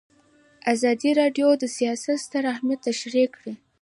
[0.73, 3.53] ازادي راډیو د سیاست ستر اهميت تشریح کړی.